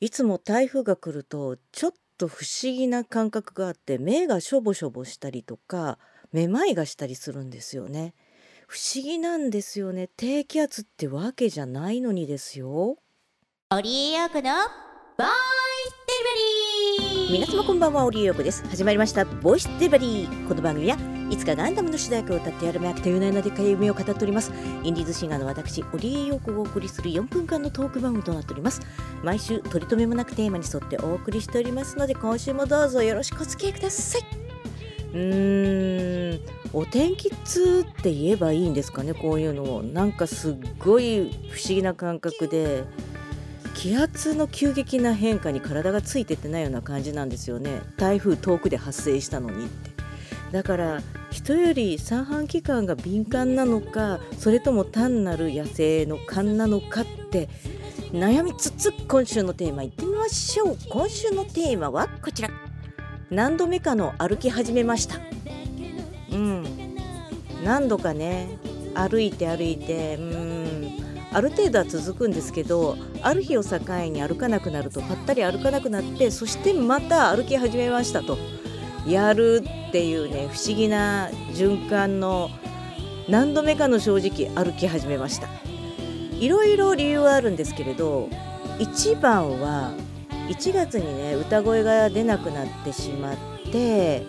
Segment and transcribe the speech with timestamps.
[0.00, 5.98] いつも台風が来るとちょっと不思議な感覚があって目がしょぼしょぼしたりとか
[6.32, 8.14] めまいがしたりするんですよね。
[8.66, 10.08] 不思議なんですよね。
[10.16, 12.96] 低気圧ってわけじゃないのにですよ。
[13.70, 14.52] オリエヨークの
[15.18, 15.59] ボーン
[17.30, 18.66] 皆様こんばんはオリエヨークです。
[18.68, 20.48] 始まりましたボイスデバリー。
[20.48, 20.96] この番組は
[21.30, 24.50] いつかガンダムの主題歌を歌ってやるめあきというようなでかい夢を語っております。
[24.82, 28.80] インディーズシンガーの私オリエヨークがお送りする4分間のトーク番組となっております。
[29.22, 34.22] 毎週取り留めもなくテーマに沿ってお送りしておりますので今週もどうぞよろしくお付き合いください。
[35.12, 36.40] うーん
[36.72, 42.84] お天気痛って言えばいいんですかねこういうのをなんかすっごい不思議な感覚で
[43.80, 47.80] 気圧の急激な変化に体がついてってないような感じなんですよね。
[47.96, 49.90] 台風遠くで発生したのにって。
[50.52, 57.48] だから人より三半規管が敏感なのかそれとも単なる野生の勘なのかって
[58.12, 60.76] 悩みつつ今週のテーマいってみましょう。
[60.90, 62.50] 今週のテーマはこちら。
[63.30, 65.16] 何度目かの歩き始めました。
[66.32, 66.64] うん。
[67.64, 68.58] 何度かね。
[68.92, 70.59] 歩いて歩いてうん。
[71.32, 73.78] ある程度は続くんですけどある日を境
[74.10, 78.38] に歩かなくなるとぱったり歩かなくなってそしてまた歩き始めましたと。
[79.06, 82.50] やるっていうね不思議な循環の
[83.28, 85.48] 何度目かの正直歩き始めました。
[86.38, 88.28] いろいろ理由はあるんですけれど
[88.78, 89.92] 一番は
[90.48, 93.36] 1月にね歌声が出なくなってしまっ
[93.70, 94.24] て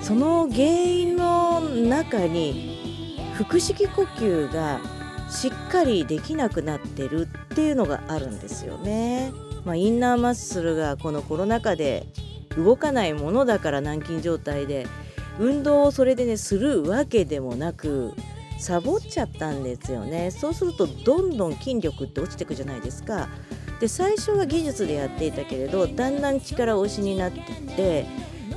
[0.00, 4.80] その原因の中に腹式呼吸が
[5.36, 9.32] しっかりできなくなってるっていうのがあるんですよね。
[9.66, 12.06] まあ、インナーマッスルがこのコロナ禍で
[12.56, 14.86] 動かないものだから軟禁状態で
[15.38, 18.14] 運動をそれでねするわけでもなく
[18.58, 23.28] サボっちゃったんですよねそうするとどんどん筋力って落ちてくじゃないですか
[23.80, 27.42] で最初は技術でやっていたけれどだんだん力押しになってっ
[27.76, 28.06] て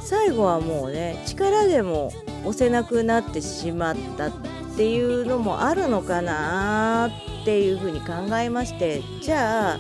[0.10, 2.12] 最後はもうね力でも
[2.44, 4.32] 押せなくなってしまったっ
[4.76, 7.12] ていうのもあるのかな
[7.44, 9.80] っていうふうに考えましてじゃあ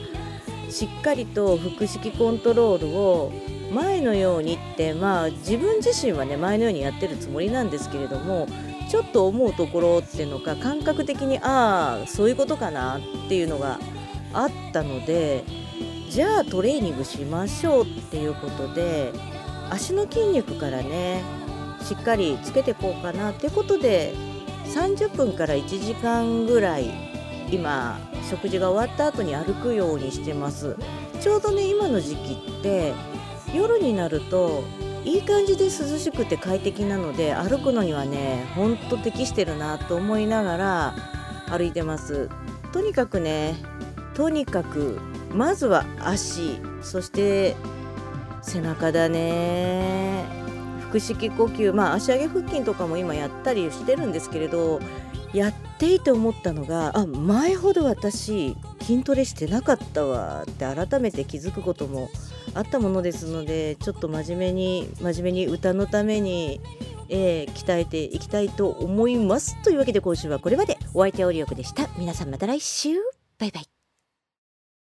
[0.69, 3.31] しっかりと腹式コントロールを
[3.73, 8.47] 前のようにってまあ自分自身はね前のようにやってるつもりなんですけれども
[8.87, 13.79] ちょっと思うところっていうのか感覚的にああそういうことかなっていうのが
[14.33, 15.43] あったので
[16.11, 19.11] じゃあトレーニングしましょうっていうことで
[19.69, 21.23] 足の筋肉からね
[21.81, 24.13] しっかりつけてこうかなってことで
[24.65, 26.91] 30分から1時間ぐらい
[27.51, 30.75] 今食事が終わった後に歩くようにしてます。
[31.19, 32.93] ちょうどね今の時期って
[33.53, 34.63] 夜になると
[35.03, 40.95] いい感じで涼しくて快適なので歩くのにはねほんと適してるなと思いながら
[41.49, 42.29] 歩いてます。
[42.71, 43.55] とにかくね
[44.13, 44.99] とにかく
[45.33, 47.55] まずは足そして
[48.49, 50.25] 背中だね。
[50.87, 51.71] 腹式呼吸。
[51.71, 54.79] まあ足上げ腹筋とかも今やったりしてるんですけれど
[55.33, 60.43] やっていて思ったのがあ前ほど私筋トレしてなかったわ。
[60.49, 62.09] って改めて気づくことも
[62.55, 66.59] あったものですのでちょっと真面目に真面目に歌のために、
[67.09, 69.61] えー、鍛えていきたいと思います。
[69.61, 70.79] というわけで今週はこれまで。
[70.95, 71.87] お相手はオリオクでした。
[71.97, 72.89] 皆さんまた来週。
[73.37, 73.78] バイバイ。